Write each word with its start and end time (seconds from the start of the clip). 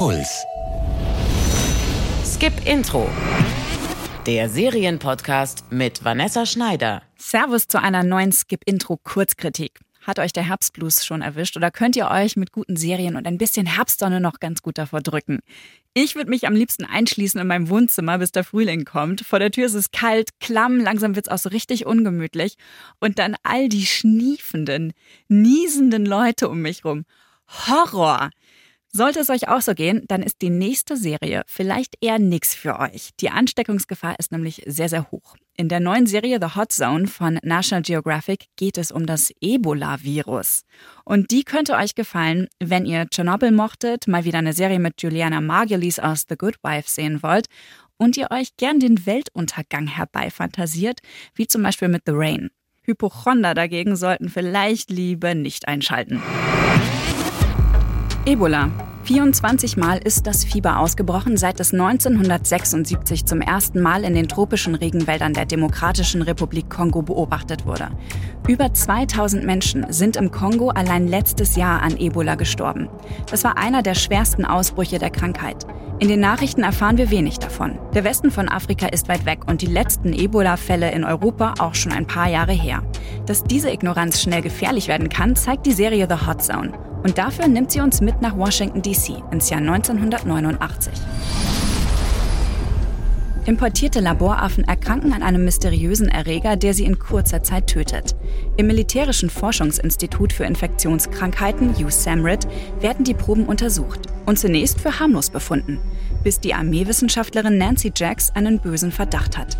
Puls. 0.00 0.46
Skip 2.24 2.54
Intro. 2.64 3.06
Der 4.24 4.48
Serienpodcast 4.48 5.70
mit 5.70 6.02
Vanessa 6.02 6.46
Schneider. 6.46 7.02
Servus 7.18 7.66
zu 7.66 7.82
einer 7.82 8.02
neuen 8.02 8.32
Skip 8.32 8.62
Intro 8.64 8.96
Kurzkritik. 8.96 9.78
Hat 10.00 10.18
euch 10.18 10.32
der 10.32 10.44
Herbstblues 10.44 11.04
schon 11.04 11.20
erwischt 11.20 11.58
oder 11.58 11.70
könnt 11.70 11.96
ihr 11.96 12.08
euch 12.08 12.36
mit 12.36 12.50
guten 12.50 12.76
Serien 12.76 13.14
und 13.14 13.26
ein 13.26 13.36
bisschen 13.36 13.66
Herbstsonne 13.66 14.22
noch 14.22 14.40
ganz 14.40 14.62
gut 14.62 14.78
davor 14.78 15.02
drücken? 15.02 15.40
Ich 15.92 16.14
würde 16.14 16.30
mich 16.30 16.46
am 16.46 16.54
liebsten 16.54 16.86
einschließen 16.86 17.38
in 17.38 17.46
meinem 17.46 17.68
Wohnzimmer, 17.68 18.16
bis 18.16 18.32
der 18.32 18.44
Frühling 18.44 18.86
kommt. 18.86 19.20
Vor 19.20 19.38
der 19.38 19.50
Tür 19.50 19.66
ist 19.66 19.74
es 19.74 19.90
kalt, 19.90 20.30
klamm, 20.40 20.78
langsam 20.78 21.14
wird's 21.14 21.28
auch 21.28 21.36
so 21.36 21.50
richtig 21.50 21.84
ungemütlich. 21.84 22.54
Und 23.00 23.18
dann 23.18 23.36
all 23.42 23.68
die 23.68 23.84
schniefenden, 23.84 24.94
niesenden 25.28 26.06
Leute 26.06 26.48
um 26.48 26.62
mich 26.62 26.86
rum. 26.86 27.04
Horror! 27.68 28.30
Sollte 28.92 29.20
es 29.20 29.30
euch 29.30 29.46
auch 29.46 29.60
so 29.60 29.74
gehen, 29.74 30.02
dann 30.08 30.20
ist 30.20 30.42
die 30.42 30.50
nächste 30.50 30.96
Serie 30.96 31.42
vielleicht 31.46 31.94
eher 32.00 32.18
nix 32.18 32.56
für 32.56 32.80
euch. 32.80 33.10
Die 33.20 33.30
Ansteckungsgefahr 33.30 34.18
ist 34.18 34.32
nämlich 34.32 34.62
sehr, 34.66 34.88
sehr 34.88 35.12
hoch. 35.12 35.36
In 35.56 35.68
der 35.68 35.78
neuen 35.78 36.06
Serie 36.06 36.40
The 36.40 36.56
Hot 36.56 36.72
Zone 36.72 37.06
von 37.06 37.38
National 37.44 37.82
Geographic 37.82 38.46
geht 38.56 38.78
es 38.78 38.90
um 38.90 39.06
das 39.06 39.32
Ebola-Virus. 39.40 40.62
Und 41.04 41.30
die 41.30 41.44
könnte 41.44 41.76
euch 41.76 41.94
gefallen, 41.94 42.48
wenn 42.58 42.84
ihr 42.84 43.06
Chernobyl 43.08 43.52
mochtet, 43.52 44.08
mal 44.08 44.24
wieder 44.24 44.38
eine 44.38 44.54
Serie 44.54 44.80
mit 44.80 45.00
Juliana 45.00 45.40
Margulies 45.40 46.00
aus 46.00 46.24
The 46.28 46.36
Good 46.36 46.56
Wife 46.64 46.90
sehen 46.90 47.22
wollt 47.22 47.46
und 47.96 48.16
ihr 48.16 48.32
euch 48.32 48.56
gern 48.56 48.80
den 48.80 49.06
Weltuntergang 49.06 49.86
herbeifantasiert, 49.86 50.98
wie 51.34 51.46
zum 51.46 51.62
Beispiel 51.62 51.88
mit 51.88 52.02
The 52.06 52.12
Rain. 52.14 52.50
Hypochonder 52.82 53.54
dagegen 53.54 53.94
sollten 53.94 54.30
vielleicht 54.30 54.90
lieber 54.90 55.34
nicht 55.36 55.68
einschalten. 55.68 56.20
Ebola. 58.26 58.68
24 59.04 59.78
Mal 59.78 59.96
ist 59.96 60.26
das 60.26 60.44
Fieber 60.44 60.78
ausgebrochen, 60.78 61.38
seit 61.38 61.58
es 61.58 61.72
1976 61.72 63.24
zum 63.24 63.40
ersten 63.40 63.80
Mal 63.80 64.04
in 64.04 64.12
den 64.12 64.28
tropischen 64.28 64.74
Regenwäldern 64.74 65.32
der 65.32 65.46
Demokratischen 65.46 66.20
Republik 66.20 66.68
Kongo 66.68 67.00
beobachtet 67.00 67.64
wurde. 67.64 67.88
Über 68.46 68.74
2000 68.74 69.42
Menschen 69.46 69.90
sind 69.90 70.16
im 70.16 70.30
Kongo 70.30 70.68
allein 70.68 71.08
letztes 71.08 71.56
Jahr 71.56 71.80
an 71.80 71.96
Ebola 71.96 72.34
gestorben. 72.34 72.90
Das 73.30 73.42
war 73.42 73.56
einer 73.56 73.82
der 73.82 73.94
schwersten 73.94 74.44
Ausbrüche 74.44 74.98
der 74.98 75.10
Krankheit. 75.10 75.66
In 75.98 76.08
den 76.08 76.20
Nachrichten 76.20 76.62
erfahren 76.62 76.98
wir 76.98 77.10
wenig 77.10 77.38
davon. 77.38 77.78
Der 77.94 78.04
Westen 78.04 78.30
von 78.30 78.50
Afrika 78.50 78.86
ist 78.88 79.08
weit 79.08 79.24
weg 79.24 79.48
und 79.48 79.62
die 79.62 79.66
letzten 79.66 80.12
Ebola-Fälle 80.12 80.92
in 80.92 81.04
Europa 81.04 81.54
auch 81.58 81.74
schon 81.74 81.92
ein 81.92 82.06
paar 82.06 82.28
Jahre 82.28 82.52
her. 82.52 82.82
Dass 83.24 83.44
diese 83.44 83.70
Ignoranz 83.70 84.20
schnell 84.20 84.42
gefährlich 84.42 84.88
werden 84.88 85.08
kann, 85.08 85.36
zeigt 85.36 85.64
die 85.64 85.72
Serie 85.72 86.06
The 86.06 86.26
Hot 86.26 86.42
Zone. 86.42 86.89
Und 87.02 87.18
dafür 87.18 87.48
nimmt 87.48 87.72
sie 87.72 87.80
uns 87.80 88.00
mit 88.00 88.20
nach 88.20 88.36
Washington, 88.36 88.82
D.C. 88.82 89.14
ins 89.30 89.50
Jahr 89.50 89.60
1989. 89.60 90.92
Importierte 93.46 94.00
Laboraffen 94.00 94.64
erkranken 94.64 95.14
an 95.14 95.22
einem 95.22 95.44
mysteriösen 95.44 96.08
Erreger, 96.08 96.56
der 96.56 96.74
sie 96.74 96.84
in 96.84 96.98
kurzer 96.98 97.42
Zeit 97.42 97.68
tötet. 97.68 98.14
Im 98.58 98.66
Militärischen 98.66 99.30
Forschungsinstitut 99.30 100.32
für 100.32 100.44
Infektionskrankheiten, 100.44 101.74
USAMRID, 101.82 102.46
werden 102.80 103.04
die 103.04 103.14
Proben 103.14 103.46
untersucht 103.46 104.00
und 104.26 104.38
zunächst 104.38 104.80
für 104.80 105.00
harmlos 105.00 105.30
befunden, 105.30 105.80
bis 106.22 106.38
die 106.38 106.52
Armeewissenschaftlerin 106.52 107.56
Nancy 107.56 107.92
Jacks 107.96 108.30
einen 108.30 108.60
bösen 108.60 108.92
Verdacht 108.92 109.38
hat. 109.38 109.56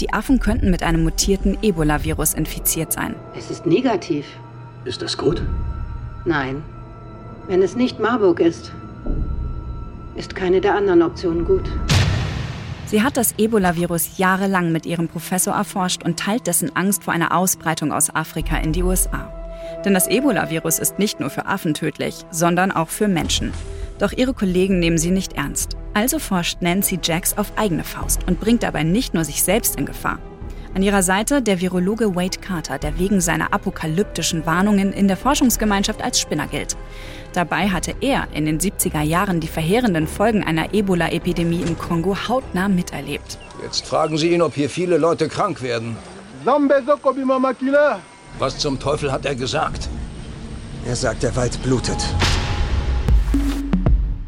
Die 0.00 0.12
Affen 0.12 0.38
könnten 0.38 0.70
mit 0.70 0.82
einem 0.82 1.02
mutierten 1.02 1.58
Ebola-Virus 1.62 2.32
infiziert 2.34 2.92
sein. 2.92 3.16
Es 3.36 3.50
ist 3.50 3.66
negativ. 3.66 4.24
Ist 4.84 5.02
das 5.02 5.18
gut? 5.18 5.42
Nein. 6.24 6.62
Wenn 7.48 7.62
es 7.62 7.76
nicht 7.76 8.00
Marburg 8.00 8.40
ist, 8.40 8.72
ist 10.16 10.34
keine 10.34 10.60
der 10.60 10.74
anderen 10.74 11.02
Optionen 11.02 11.44
gut. 11.44 11.62
Sie 12.86 13.02
hat 13.02 13.16
das 13.16 13.34
Ebola-Virus 13.38 14.18
jahrelang 14.18 14.72
mit 14.72 14.84
ihrem 14.84 15.06
Professor 15.06 15.54
erforscht 15.54 16.02
und 16.04 16.18
teilt 16.18 16.48
dessen 16.48 16.74
Angst 16.74 17.04
vor 17.04 17.14
einer 17.14 17.36
Ausbreitung 17.36 17.92
aus 17.92 18.14
Afrika 18.14 18.56
in 18.56 18.72
die 18.72 18.82
USA. 18.82 19.32
Denn 19.84 19.94
das 19.94 20.08
Ebola-Virus 20.08 20.80
ist 20.80 20.98
nicht 20.98 21.20
nur 21.20 21.30
für 21.30 21.46
Affen 21.46 21.74
tödlich, 21.74 22.24
sondern 22.30 22.72
auch 22.72 22.88
für 22.88 23.06
Menschen. 23.06 23.52
Doch 24.00 24.12
ihre 24.12 24.34
Kollegen 24.34 24.80
nehmen 24.80 24.98
sie 24.98 25.10
nicht 25.12 25.34
ernst. 25.34 25.76
Also 25.94 26.18
forscht 26.18 26.62
Nancy 26.62 26.98
Jacks 27.02 27.38
auf 27.38 27.52
eigene 27.56 27.84
Faust 27.84 28.26
und 28.26 28.40
bringt 28.40 28.64
dabei 28.64 28.82
nicht 28.82 29.14
nur 29.14 29.24
sich 29.24 29.42
selbst 29.42 29.76
in 29.76 29.86
Gefahr. 29.86 30.18
An 30.74 30.82
ihrer 30.82 31.02
Seite 31.02 31.42
der 31.42 31.60
Virologe 31.60 32.14
Wade 32.14 32.38
Carter, 32.40 32.78
der 32.78 32.98
wegen 32.98 33.20
seiner 33.20 33.52
apokalyptischen 33.52 34.44
Warnungen 34.46 34.92
in 34.92 35.08
der 35.08 35.16
Forschungsgemeinschaft 35.16 36.02
als 36.02 36.20
Spinner 36.20 36.46
gilt. 36.46 36.76
Dabei 37.32 37.68
hatte 37.68 37.94
er 38.00 38.28
in 38.32 38.46
den 38.46 38.60
70er 38.60 39.02
Jahren 39.02 39.40
die 39.40 39.46
verheerenden 39.46 40.06
Folgen 40.06 40.44
einer 40.44 40.74
Ebola-Epidemie 40.74 41.62
im 41.62 41.78
Kongo 41.78 42.16
hautnah 42.28 42.68
miterlebt. 42.68 43.38
Jetzt 43.62 43.86
fragen 43.86 44.18
Sie 44.18 44.32
ihn, 44.32 44.42
ob 44.42 44.54
hier 44.54 44.70
viele 44.70 44.98
Leute 44.98 45.28
krank 45.28 45.62
werden. 45.62 45.96
Was 48.38 48.58
zum 48.58 48.78
Teufel 48.78 49.12
hat 49.12 49.24
er 49.24 49.34
gesagt? 49.34 49.88
Er 50.86 50.96
sagt, 50.96 51.22
der 51.22 51.34
Wald 51.34 51.62
blutet. 51.62 51.98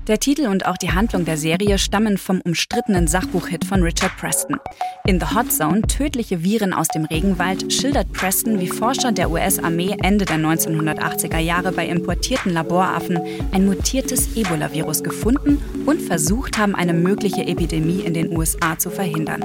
Der 0.08 0.18
Titel 0.18 0.46
und 0.46 0.64
auch 0.64 0.78
die 0.78 0.92
Handlung 0.92 1.26
der 1.26 1.36
Serie 1.36 1.76
stammen 1.76 2.16
vom 2.16 2.40
umstrittenen 2.40 3.06
Sachbuchhit 3.06 3.66
von 3.66 3.82
Richard 3.82 4.16
Preston. 4.16 4.56
In 5.04 5.20
The 5.20 5.34
Hot 5.34 5.52
Zone, 5.52 5.82
tödliche 5.82 6.42
Viren 6.42 6.72
aus 6.72 6.88
dem 6.88 7.04
Regenwald, 7.04 7.70
schildert 7.70 8.10
Preston, 8.14 8.58
wie 8.58 8.68
Forscher 8.68 9.12
der 9.12 9.30
US-Armee 9.30 9.98
Ende 10.02 10.24
der 10.24 10.38
1980er 10.38 11.36
Jahre 11.36 11.72
bei 11.72 11.86
importierten 11.86 12.54
Laboraffen 12.54 13.20
ein 13.52 13.66
mutiertes 13.66 14.34
Ebola-Virus 14.34 15.02
gefunden 15.02 15.60
und 15.84 16.00
versucht 16.00 16.56
haben, 16.56 16.74
eine 16.74 16.94
mögliche 16.94 17.46
Epidemie 17.46 18.00
in 18.00 18.14
den 18.14 18.34
USA 18.34 18.78
zu 18.78 18.88
verhindern. 18.88 19.44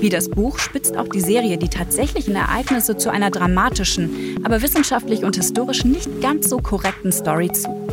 Wie 0.00 0.10
das 0.10 0.28
Buch 0.28 0.58
spitzt 0.58 0.94
auch 0.98 1.08
die 1.08 1.22
Serie 1.22 1.56
die 1.56 1.70
tatsächlichen 1.70 2.36
Ereignisse 2.36 2.98
zu 2.98 3.08
einer 3.08 3.30
dramatischen, 3.30 4.44
aber 4.44 4.60
wissenschaftlich 4.60 5.24
und 5.24 5.36
historisch 5.36 5.86
nicht 5.86 6.20
ganz 6.20 6.50
so 6.50 6.58
korrekten 6.58 7.12
Story 7.12 7.50
zu. 7.50 7.85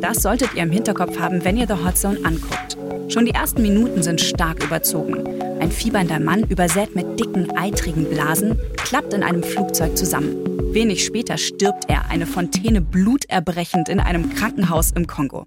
Das 0.00 0.22
solltet 0.22 0.54
ihr 0.54 0.62
im 0.62 0.70
Hinterkopf 0.70 1.18
haben, 1.18 1.44
wenn 1.44 1.56
ihr 1.56 1.66
The 1.66 1.84
Hot 1.84 1.96
Zone 1.96 2.18
anguckt. 2.24 2.76
Schon 3.08 3.24
die 3.24 3.32
ersten 3.32 3.62
Minuten 3.62 4.02
sind 4.02 4.20
stark 4.20 4.62
überzogen. 4.62 5.40
Ein 5.60 5.70
fiebernder 5.70 6.20
Mann, 6.20 6.44
übersät 6.44 6.94
mit 6.94 7.18
dicken, 7.18 7.56
eitrigen 7.56 8.04
Blasen, 8.04 8.58
klappt 8.76 9.14
in 9.14 9.22
einem 9.22 9.42
Flugzeug 9.42 9.96
zusammen. 9.96 10.36
Wenig 10.74 11.04
später 11.04 11.38
stirbt 11.38 11.88
er, 11.88 12.10
eine 12.10 12.26
Fontäne 12.26 12.80
bluterbrechend 12.80 13.88
in 13.88 14.00
einem 14.00 14.34
Krankenhaus 14.34 14.90
im 14.90 15.06
Kongo. 15.06 15.46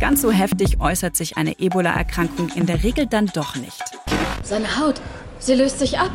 Ganz 0.00 0.22
so 0.22 0.30
heftig 0.30 0.80
äußert 0.80 1.16
sich 1.16 1.36
eine 1.36 1.58
Ebola-Erkrankung 1.58 2.48
in 2.54 2.66
der 2.66 2.82
Regel 2.82 3.06
dann 3.06 3.26
doch 3.34 3.56
nicht. 3.56 3.82
Seine 4.42 4.78
Haut, 4.78 5.00
sie 5.38 5.54
löst 5.54 5.78
sich 5.78 5.98
ab. 5.98 6.10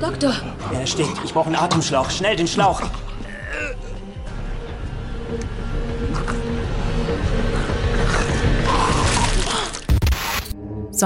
Doktor. 0.00 0.34
Er 0.72 0.80
erstickt. 0.80 1.20
Ich 1.24 1.32
brauche 1.32 1.46
einen 1.46 1.56
Atemschlauch. 1.56 2.10
Schnell 2.10 2.36
den 2.36 2.46
Schlauch. 2.46 2.82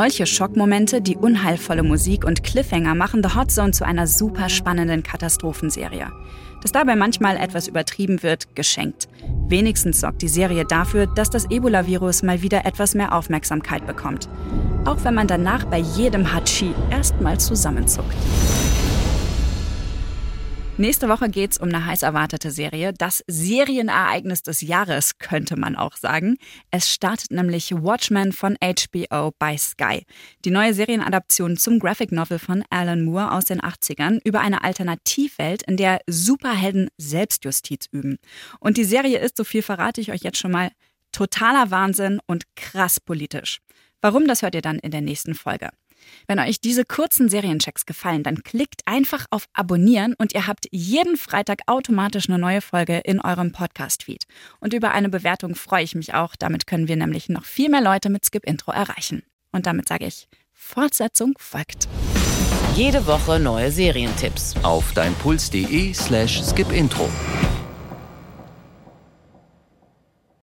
Solche 0.01 0.27
Schockmomente, 0.27 1.01
die 1.03 1.17
unheilvolle 1.17 1.83
Musik 1.83 2.25
und 2.25 2.45
Cliffhanger 2.45 2.95
machen 2.95 3.21
The 3.21 3.35
Hot 3.35 3.51
Zone 3.51 3.73
zu 3.73 3.85
einer 3.85 4.07
super 4.07 4.49
spannenden 4.49 5.03
Katastrophenserie. 5.03 6.13
Dass 6.63 6.71
dabei 6.71 6.95
manchmal 6.95 7.37
etwas 7.37 7.67
übertrieben 7.67 8.23
wird, 8.23 8.55
geschenkt. 8.55 9.09
Wenigstens 9.49 9.99
sorgt 10.01 10.23
die 10.23 10.29
Serie 10.29 10.65
dafür, 10.65 11.09
dass 11.09 11.31
das 11.31 11.51
Ebola-Virus 11.51 12.23
mal 12.23 12.43
wieder 12.43 12.65
etwas 12.65 12.95
mehr 12.95 13.13
Aufmerksamkeit 13.13 13.89
bekommt. 13.89 14.29
Auch 14.85 15.03
wenn 15.03 15.15
man 15.15 15.27
danach 15.27 15.65
bei 15.65 15.79
jedem 15.79 16.33
Hatschi 16.33 16.73
erstmal 16.93 17.41
zusammenzuckt. 17.41 18.15
Nächste 20.81 21.09
Woche 21.09 21.29
geht 21.29 21.51
es 21.51 21.59
um 21.59 21.71
eine 21.71 21.87
heiß 21.87 22.05
erwartete 22.05 22.53
Serie. 22.53 22.93
Das 22.93 23.25
Serienereignis 23.27 24.45
des 24.45 24.61
Jahres, 24.61 25.19
könnte 25.19 25.59
man 25.59 25.75
auch 25.75 25.97
sagen. 25.97 26.37
Es 26.71 26.89
startet 26.89 27.33
nämlich 27.33 27.73
Watchmen 27.73 28.31
von 28.31 28.57
HBO 28.63 29.33
bei 29.41 29.57
Sky. 29.57 30.05
Die 30.45 30.53
neue 30.53 30.73
Serienadaption 30.73 31.57
zum 31.57 31.81
Graphic 31.81 32.13
Novel 32.13 32.39
von 32.39 32.63
Alan 32.71 33.03
Moore 33.05 33.33
aus 33.33 33.47
den 33.47 33.61
80ern 33.61 34.21
über 34.23 34.39
eine 34.39 34.63
Alternativwelt, 34.63 35.65
in 35.65 35.77
der 35.77 35.99
Superhelden 36.07 36.91
Selbstjustiz 36.97 37.87
üben. 37.91 38.19
Und 38.61 38.77
die 38.77 38.85
Serie 38.85 39.19
ist, 39.19 39.37
so 39.37 39.43
viel 39.43 39.63
verrate 39.63 40.01
ich 40.01 40.13
euch 40.13 40.23
jetzt 40.23 40.39
schon 40.39 40.53
mal, 40.53 40.71
totaler 41.11 41.73
Wahnsinn 41.73 42.21
und 42.27 42.45
krass 42.55 43.01
politisch. 43.01 43.59
Warum, 44.01 44.29
das 44.29 44.43
hört 44.43 44.55
ihr 44.55 44.63
dann 44.63 44.79
in 44.79 44.93
der 44.93 45.01
nächsten 45.01 45.35
Folge. 45.35 45.71
Wenn 46.27 46.39
euch 46.39 46.61
diese 46.61 46.85
kurzen 46.85 47.29
Serienchecks 47.29 47.87
gefallen, 47.87 48.23
dann 48.23 48.43
klickt 48.43 48.83
einfach 48.87 49.27
auf 49.31 49.49
Abonnieren 49.53 50.15
und 50.19 50.35
ihr 50.35 50.47
habt 50.47 50.67
jeden 50.71 51.17
Freitag 51.17 51.61
automatisch 51.67 52.29
eine 52.29 52.39
neue 52.39 52.61
Folge 52.61 52.99
in 52.99 53.21
eurem 53.21 53.53
Podcast-Feed. 53.53 54.25
Und 54.61 54.75
über 54.75 54.93
eine 54.93 55.09
Bewertung 55.09 55.55
freue 55.55 55.85
ich 55.85 55.95
mich 55.95 56.15
auch. 56.15 56.37
Damit 56.37 56.67
können 56.67 56.89
wir 56.89 56.97
nämlich 56.97 57.29
noch 57.29 57.45
viel 57.45 57.71
mehr 57.71 57.83
Leute 57.83 58.11
mit 58.11 58.25
Skip 58.25 58.45
Intro 58.45 58.73
erreichen. 58.73 59.23
Und 59.53 59.67
damit 59.67 59.89
sage 59.89 60.07
ich, 60.07 60.29
Fortsetzung 60.53 61.35
folgt. 61.39 61.89
Jede 62.75 63.07
Woche 63.07 63.41
neue 63.41 63.71
Serientipps 63.71 64.55
Auf 64.63 64.93
deinpuls.de 64.93 65.93
slash 65.95 66.43
skipintro. 66.43 67.09